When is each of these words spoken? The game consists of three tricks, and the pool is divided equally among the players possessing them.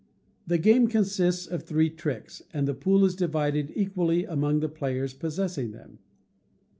The 0.47 0.57
game 0.57 0.87
consists 0.87 1.45
of 1.45 1.61
three 1.61 1.91
tricks, 1.91 2.41
and 2.51 2.67
the 2.67 2.73
pool 2.73 3.05
is 3.05 3.15
divided 3.15 3.71
equally 3.75 4.25
among 4.25 4.61
the 4.61 4.67
players 4.67 5.13
possessing 5.13 5.73
them. 5.73 5.99